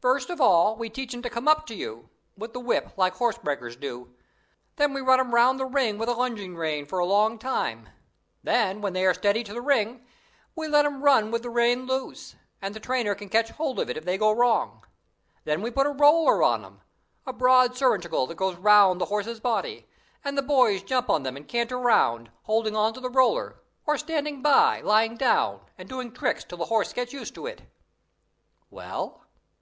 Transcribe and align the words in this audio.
"First 0.00 0.30
of 0.30 0.40
all 0.40 0.74
we 0.74 0.90
teach 0.90 1.12
them 1.12 1.22
to 1.22 1.30
come 1.30 1.46
up 1.46 1.64
to 1.68 1.76
you, 1.76 2.08
with 2.36 2.54
the 2.54 2.58
whip, 2.58 2.90
like 2.96 3.14
horsebreakers 3.14 3.76
do. 3.76 4.12
Then 4.74 4.92
we 4.92 5.00
run 5.00 5.18
them 5.18 5.32
round 5.32 5.60
the 5.60 5.64
ring 5.64 5.96
with 5.96 6.08
a 6.08 6.12
lunging 6.14 6.56
rein 6.56 6.86
for 6.86 6.98
a 6.98 7.04
long 7.04 7.38
time; 7.38 7.88
then, 8.42 8.80
when 8.80 8.94
they 8.94 9.06
are 9.06 9.14
steady 9.14 9.44
to 9.44 9.52
the 9.54 9.60
ring, 9.60 10.04
we 10.56 10.66
let 10.66 10.82
them 10.82 11.04
run 11.04 11.30
with 11.30 11.44
the 11.44 11.50
rein 11.50 11.86
loose, 11.86 12.34
and 12.60 12.74
the 12.74 12.80
trainer 12.80 13.14
can 13.14 13.28
catch 13.28 13.50
hold 13.50 13.78
of 13.78 13.88
it 13.88 13.96
if 13.96 14.04
they 14.04 14.18
go 14.18 14.32
wrong. 14.32 14.82
Then 15.44 15.62
we 15.62 15.70
put 15.70 15.86
a 15.86 15.90
roller 15.90 16.42
on 16.42 16.62
them 16.62 16.80
a 17.24 17.32
broad 17.32 17.76
surcingle 17.76 18.26
that 18.26 18.34
goes 18.36 18.56
round 18.56 19.00
the 19.00 19.04
horse's 19.06 19.38
body 19.38 19.86
and 20.24 20.36
the 20.36 20.42
boys 20.42 20.82
jump 20.82 21.08
on 21.08 21.22
them 21.22 21.36
and 21.36 21.46
canter 21.46 21.78
round, 21.78 22.32
holding 22.42 22.74
on 22.74 22.92
to 22.94 23.00
the 23.00 23.08
roller, 23.08 23.60
or 23.86 23.96
standing 23.96 24.44
up, 24.44 24.82
lying 24.82 25.16
down, 25.16 25.60
and 25.78 25.88
doing 25.88 26.10
tricks 26.10 26.42
till 26.42 26.58
the 26.58 26.64
horse 26.64 26.92
gets 26.92 27.12
used 27.12 27.36
to 27.36 27.46
it." 27.46 27.62
"Well?" 28.68 29.22